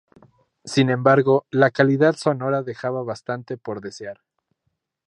Sin 0.65 0.89
embargo, 0.89 1.45
la 1.51 1.69
calidad 1.69 2.15
sonora 2.15 2.63
dejaba 2.63 3.03
bastante 3.03 3.55
por 3.57 3.81
desear. 3.81 4.19